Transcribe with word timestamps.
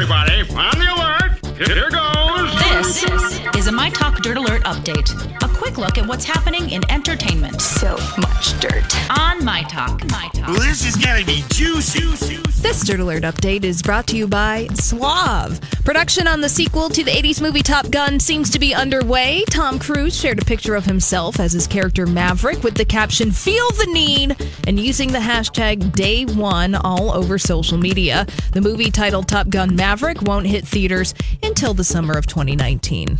Everybody, 0.00 0.40
on 0.56 0.78
the 0.78 0.86
alert. 0.94 1.58
Here 1.58 1.90
goes. 1.90 2.58
This 2.72 3.56
is 3.58 3.66
a 3.66 3.72
My 3.72 3.90
Talk 3.90 4.22
Dirt 4.22 4.38
Alert 4.38 4.62
update. 4.62 5.10
A 5.42 5.48
quick 5.58 5.76
look 5.76 5.98
at 5.98 6.06
what's 6.06 6.24
happening 6.24 6.70
in 6.70 6.80
entertainment. 6.90 7.60
So 7.60 7.98
much 8.16 8.58
dirt. 8.60 9.10
On 9.18 9.44
My 9.44 9.62
Talk. 9.64 10.02
My 10.10 10.30
Talk. 10.32 10.56
This 10.56 10.86
is 10.86 10.96
gonna 10.96 11.26
be 11.26 11.44
juicy. 11.50 12.49
This 12.62 12.84
Dirt 12.84 13.00
Alert 13.00 13.22
update 13.22 13.64
is 13.64 13.82
brought 13.82 14.06
to 14.08 14.16
you 14.16 14.28
by 14.28 14.68
Suave. 14.74 15.60
Production 15.84 16.26
on 16.28 16.40
the 16.42 16.48
sequel 16.48 16.88
to 16.90 17.02
the 17.02 17.10
80s 17.10 17.40
movie 17.40 17.62
Top 17.62 17.90
Gun 17.90 18.20
seems 18.20 18.50
to 18.50 18.58
be 18.58 18.74
underway. 18.74 19.44
Tom 19.50 19.78
Cruise 19.78 20.14
shared 20.18 20.40
a 20.40 20.44
picture 20.44 20.74
of 20.74 20.84
himself 20.84 21.40
as 21.40 21.52
his 21.52 21.66
character 21.66 22.06
Maverick 22.06 22.62
with 22.62 22.74
the 22.74 22.84
caption, 22.84 23.32
Feel 23.32 23.68
the 23.72 23.88
Need, 23.92 24.36
and 24.66 24.78
using 24.78 25.10
the 25.10 25.18
hashtag 25.18 25.92
Day 25.94 26.26
One 26.26 26.74
all 26.74 27.10
over 27.12 27.38
social 27.38 27.78
media. 27.78 28.26
The 28.52 28.60
movie 28.60 28.90
titled 28.90 29.26
Top 29.26 29.48
Gun 29.48 29.74
Maverick 29.74 30.20
won't 30.22 30.46
hit 30.46 30.66
theaters 30.66 31.14
until 31.42 31.72
the 31.74 31.84
summer 31.84 32.16
of 32.16 32.26
2019. 32.26 33.18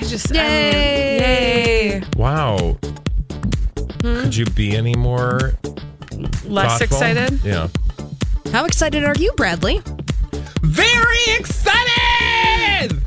I 0.00 0.04
just 0.04 0.32
Yay! 0.34 1.18
yay. 1.98 2.02
Wow. 2.16 2.76
Hmm? 4.02 4.20
Could 4.22 4.36
you 4.36 4.44
be 4.46 4.76
any 4.76 4.94
more 4.94 5.54
Less 6.44 6.78
thoughtful? 6.78 6.84
excited. 6.84 7.40
Yeah. 7.42 7.68
How 8.54 8.66
excited 8.66 9.02
are 9.02 9.16
you, 9.18 9.32
Bradley? 9.32 9.82
Very 10.62 11.24
excited! 11.36 13.02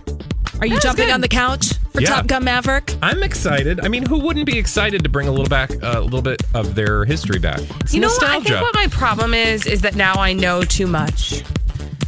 Are 0.59 0.67
you 0.67 0.77
jumping 0.81 1.05
good. 1.05 1.13
on 1.13 1.21
the 1.21 1.29
couch 1.29 1.75
for 1.93 2.01
Yeah. 2.01 2.09
Top 2.09 2.27
Gun 2.27 2.43
Maverick? 2.43 2.93
I'm 3.01 3.23
excited. 3.23 3.79
I 3.79 3.87
mean, 3.87 4.05
who 4.05 4.19
wouldn't 4.19 4.45
be 4.45 4.57
excited 4.57 5.03
to 5.05 5.09
bring 5.09 5.29
a 5.29 5.31
little 5.31 5.47
back, 5.47 5.71
uh, 5.81 5.99
a 5.99 6.01
little 6.01 6.21
bit 6.21 6.43
of 6.53 6.75
their 6.75 7.05
history 7.05 7.39
back? 7.39 7.61
It's 7.79 7.93
You 7.93 8.01
know 8.01 8.09
what? 8.09 8.25
I 8.25 8.41
think 8.41 8.59
what 8.59 8.75
my 8.75 8.87
problem 8.87 9.33
is 9.33 9.65
is 9.65 9.79
that 9.83 9.95
now 9.95 10.15
I 10.15 10.33
know 10.33 10.63
too 10.63 10.85
much. 10.85 11.43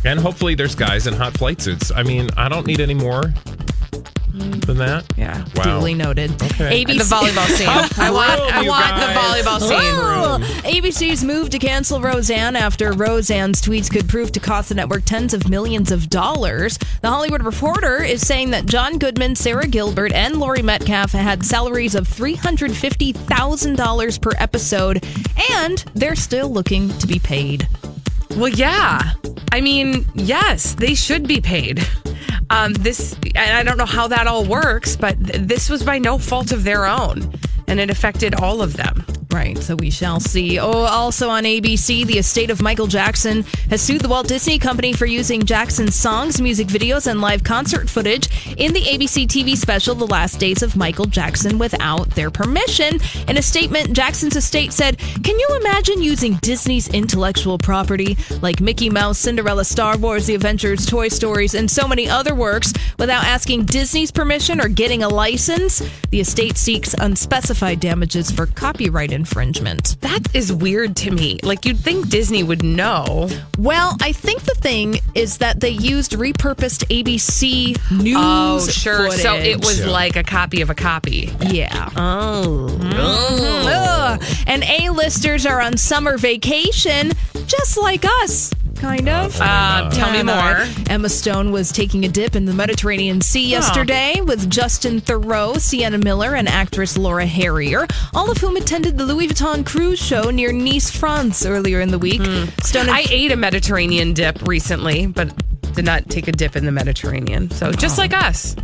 and 0.04 0.20
hopefully 0.20 0.54
there's 0.54 0.76
guys 0.76 1.08
in 1.08 1.14
hot 1.14 1.38
flight 1.38 1.62
suits. 1.62 1.94
I 1.96 2.04
mean, 2.04 2.30
I 2.36 2.50
don't 2.50 2.68
need 2.68 2.82
any 2.82 2.94
more 2.94 3.34
than 4.40 4.78
that. 4.78 5.06
Yeah. 5.18 5.44
Wow. 5.56 5.80
Duly 5.80 5.94
noted. 5.94 6.32
Okay. 6.42 6.84
The 6.84 6.94
volleyball 7.04 7.46
scene. 7.48 7.68
I 7.68 8.10
want. 8.12 8.40
I 8.42 8.68
want 8.68 8.96
the 9.00 9.08
volleyball 9.20 9.60
scene. 9.60 10.00
ABC's 10.64 11.24
move 11.24 11.50
to 11.50 11.58
cancel 11.60 12.00
Roseanne 12.02 12.56
after 12.56 12.94
Roseanne's 12.94 13.62
tweets 13.62 13.92
could 13.92 14.08
prove 14.08 14.32
to 14.34 14.40
cost 14.40 14.70
the 14.70 14.76
network 14.76 15.04
tens 15.06 15.34
of 15.34 15.50
millions 15.50 15.92
of 15.92 16.10
dollars. 16.10 16.78
The 17.02 17.10
Hollywood 17.10 17.44
Reporter 17.44 18.02
is 18.04 18.26
saying 18.26 18.52
that 18.52 18.66
John 18.66 18.98
Goodman, 18.98 19.36
Sara 19.36 19.68
Gilbert, 19.68 20.14
and 20.14 20.38
Laurie 20.38 20.62
Metcalf 20.62 21.12
had 21.12 21.46
salaries 21.46 21.96
of 21.96 22.08
$350,000 22.08 24.22
per 24.22 24.32
episode, 24.38 25.04
and 25.52 25.80
they're 25.96 26.16
still 26.16 26.50
looking 26.50 26.90
to 27.00 27.08
be 27.08 27.20
paid. 27.20 27.68
Well, 28.36 28.50
yeah. 28.50 29.14
I 29.52 29.62
mean, 29.62 30.06
yes, 30.14 30.76
they 30.76 30.94
should 30.94 31.28
be 31.28 31.42
paid. 31.42 31.80
Um, 32.50 32.74
this, 32.74 33.16
I 33.36 33.64
don't 33.64 33.78
know 33.78 33.86
how 33.86 34.08
that 34.08 34.26
all 34.28 34.44
works, 34.44 34.96
but 34.96 35.24
th- 35.24 35.42
this 35.42 35.70
was 35.70 35.84
by 35.84 36.00
no 36.00 36.18
fault 36.18 36.52
of 36.52 36.64
their 36.64 36.86
own, 36.86 37.32
and 37.68 37.80
it 37.80 37.90
affected 37.90 38.34
all 38.36 38.62
of 38.62 38.76
them. 38.76 39.06
Right, 39.32 39.60
so 39.60 39.76
we 39.76 39.92
shall 39.92 40.20
see. 40.20 40.58
Oh, 40.58 40.72
also 40.72 41.30
on 41.30 41.44
ABC, 41.44 42.04
the 42.04 42.18
estate 42.18 42.50
of 42.50 42.64
Michael 42.64 42.88
Jackson 42.88 43.44
has 43.70 43.80
sued 43.80 44.02
the 44.02 44.10
Walt 44.10 44.28
Disney 44.28 44.58
Company 44.58 44.92
for 44.92 45.06
using 45.06 45.44
Jackson's 45.46 45.94
songs, 45.94 46.42
music 46.42 46.68
videos, 46.68 47.06
and 47.06 47.22
live 47.22 47.44
concert 47.44 47.88
footage 47.88 48.28
in 48.58 48.74
the 48.74 48.82
ABC 48.82 49.28
TV 49.28 49.56
special 49.56 49.94
The 49.94 50.08
Last 50.08 50.40
Days 50.40 50.64
of 50.64 50.76
Michael 50.76 51.06
Jackson 51.06 51.60
without 51.60 52.10
their 52.12 52.32
permission. 52.32 53.00
In 53.28 53.38
a 53.38 53.42
statement, 53.44 53.94
Jackson's 53.94 54.36
estate 54.36 54.74
said, 54.74 54.98
Can 54.98 55.38
you 55.38 55.48
imagine 55.60 56.02
using 56.02 56.34
Disney's 56.42 56.88
intellectual 56.88 57.60
property 57.60 58.18
like 58.42 58.62
Mickey 58.62 58.90
Mouse, 58.90 59.20
Cinderella, 59.20 59.64
Star 59.64 59.96
Wars, 60.00 60.26
The 60.26 60.34
Avengers, 60.34 60.88
Toy 60.88 61.08
Stories, 61.08 61.54
and 61.54 61.70
so 61.70 61.88
many 61.88 62.10
other 62.10 62.34
works 62.34 62.74
without 62.98 63.26
asking 63.26 63.66
Disney's 63.66 64.10
permission 64.10 64.60
or 64.60 64.70
getting 64.70 65.04
a 65.04 65.08
license? 65.08 65.84
The 66.10 66.22
estate 66.22 66.58
seeks 66.58 66.96
unspecified 66.96 67.80
damages 67.80 68.32
for 68.32 68.48
copyright 68.48 69.19
infringement. 69.20 70.00
That 70.02 70.34
is 70.34 70.52
weird 70.52 70.96
to 70.98 71.12
me. 71.12 71.40
Like 71.44 71.66
you'd 71.66 71.80
think 71.80 72.10
Disney 72.10 72.42
would 72.42 72.64
know. 72.64 73.30
Well, 73.58 73.98
I 74.02 74.14
think 74.14 74.44
the 74.44 74.56
thing 74.56 75.00
is 75.14 75.40
that 75.40 75.60
they 75.60 75.70
used 75.70 76.14
repurposed 76.14 76.86
ABC 76.88 77.78
oh, 77.92 77.96
news. 77.96 78.16
Oh, 78.18 78.68
sure. 78.72 79.12
So 79.12 79.36
it 79.36 79.56
footage. 79.56 79.66
was 79.66 79.86
like 79.86 80.16
a 80.16 80.24
copy 80.24 80.62
of 80.62 80.70
a 80.70 80.76
copy. 80.76 81.34
Yeah. 81.42 81.90
Oh. 81.96 82.70
Mm-hmm. 82.80 83.68
Ugh. 83.68 84.24
And 84.48 84.64
A-listers 84.64 85.46
are 85.46 85.62
on 85.62 85.78
summer 85.78 86.18
vacation, 86.18 87.12
just 87.46 87.78
like 87.78 88.06
us. 88.24 88.52
Kind 88.80 89.10
of. 89.10 89.38
Uh, 89.42 89.90
tell 89.92 90.12
me 90.12 90.24
more. 90.24 90.66
Emma 90.90 91.10
Stone 91.10 91.52
was 91.52 91.70
taking 91.72 92.06
a 92.06 92.08
dip 92.08 92.36
in 92.36 92.46
the 92.46 92.54
Mediterranean 92.54 93.20
Sea 93.20 93.46
yesterday 93.46 94.22
with 94.22 94.50
Justin 94.50 95.02
Theroux, 95.02 95.60
Sienna 95.60 95.98
Miller, 95.98 96.36
and 96.36 96.48
actress 96.48 96.98
Laura 96.98 97.26
Harrier, 97.26 97.86
all 98.14 98.32
of 98.32 98.38
whom 98.38 98.56
attended 98.56 98.98
the 98.98 99.06
Louis 99.06 99.28
Vuitton 99.28 99.66
cruise 99.66 100.00
show 100.00 100.32
near 100.32 100.54
Nice, 100.54 100.90
France 100.90 101.46
earlier 101.46 101.82
in 101.82 101.90
the 101.92 102.00
week. 102.00 102.22
Stone 102.64 102.88
I 102.90 103.06
ate 103.10 103.34
a 103.34 103.36
Mediterranean 103.36 104.14
dip 104.14 104.48
recently, 104.48 105.08
but 105.08 105.34
did 105.74 105.84
not 105.86 106.10
take 106.10 106.30
a 106.30 106.32
dip 106.32 106.56
in 106.56 106.66
the 106.66 106.72
Mediterranean. 106.72 107.52
So 107.52 107.74
just 107.74 107.98
like 107.98 108.14
us. 108.14 108.56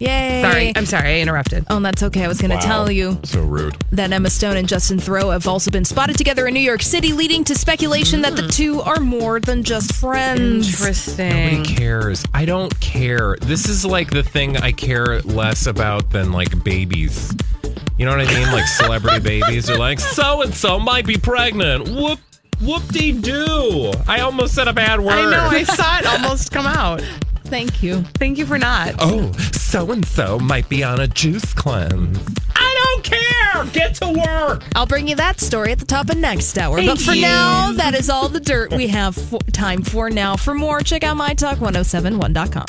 Yay. 0.00 0.40
Sorry. 0.42 0.72
I'm 0.74 0.86
sorry. 0.86 1.16
I 1.16 1.20
interrupted. 1.20 1.66
Oh, 1.68 1.78
that's 1.78 2.02
okay. 2.02 2.24
I 2.24 2.28
was 2.28 2.40
going 2.40 2.50
to 2.50 2.56
Wow. 2.56 2.62
tell 2.62 2.90
you 2.90 3.18
So 3.22 3.42
rude. 3.42 3.76
that 3.92 4.10
Emma 4.10 4.30
Stone 4.30 4.56
and 4.56 4.66
Justin 4.66 4.98
Theroux 4.98 5.30
have 5.30 5.46
also 5.46 5.70
been 5.70 5.84
spotted 5.84 6.16
together 6.16 6.46
in 6.46 6.54
New 6.54 6.60
York 6.60 6.80
City, 6.82 7.12
leading 7.12 7.44
to 7.44 7.54
speculation 7.54 8.22
that 8.22 8.34
the 8.34 8.42
hmm. 8.44 8.48
two 8.48 8.80
are 8.80 8.98
more 8.98 9.40
than 9.40 9.62
just 9.62 9.94
friends. 9.94 10.68
Interesting. 10.68 11.28
Nobody 11.60 11.74
cares. 11.74 12.24
I 12.32 12.46
don't 12.46 12.78
care. 12.80 13.36
This 13.42 13.68
is 13.68 13.84
like 13.84 14.10
the 14.10 14.22
thing 14.22 14.56
I 14.56 14.72
care 14.72 15.20
less 15.20 15.66
about 15.66 16.08
than 16.10 16.32
like 16.32 16.64
babies. 16.64 17.34
You 17.98 18.06
know 18.06 18.16
what 18.16 18.26
I 18.26 18.34
mean? 18.34 18.50
Like 18.50 18.66
celebrity 18.78 19.20
babies 19.20 19.68
are 19.68 19.76
like, 19.76 20.00
so 20.00 20.40
and 20.40 20.54
so 20.54 20.80
might 20.80 21.06
be 21.06 21.18
pregnant. 21.18 21.90
Whoop, 21.90 22.18
whoop 22.62 22.82
de 22.88 23.12
doo. 23.12 23.92
I 24.08 24.20
almost 24.20 24.54
said 24.54 24.66
a 24.66 24.72
bad 24.72 24.98
word. 24.98 25.12
I 25.12 25.30
know. 25.30 25.48
I 25.50 25.64
saw 25.64 25.98
it 25.98 26.06
almost 26.22 26.50
come 26.50 26.66
out. 26.66 27.02
Thank 27.50 27.82
you. 27.82 28.02
Thank 28.14 28.38
you 28.38 28.46
for 28.46 28.58
not. 28.58 28.94
oh, 29.00 29.32
so 29.52 29.90
and 29.90 30.04
so 30.06 30.38
might 30.38 30.68
be 30.68 30.84
on 30.84 31.00
a 31.00 31.08
juice 31.08 31.52
cleanse. 31.52 32.18
I 32.54 32.92
don't 32.94 33.04
care. 33.04 33.64
Get 33.72 33.96
to 33.96 34.08
work. 34.08 34.62
I'll 34.74 34.86
bring 34.86 35.08
you 35.08 35.16
that 35.16 35.40
story 35.40 35.72
at 35.72 35.78
the 35.80 35.84
top 35.84 36.10
of 36.10 36.16
next 36.16 36.56
hour. 36.56 36.76
Thank 36.76 36.88
but 36.90 37.00
for 37.00 37.12
you. 37.12 37.22
now, 37.22 37.72
that 37.72 37.94
is 37.94 38.08
all 38.08 38.28
the 38.28 38.40
dirt 38.40 38.72
we 38.72 38.86
have 38.88 39.16
for, 39.16 39.40
time 39.52 39.82
for 39.82 40.10
now. 40.10 40.36
For 40.36 40.54
more, 40.54 40.80
check 40.80 41.02
out 41.02 41.16
mytalk1071.com. 41.16 42.66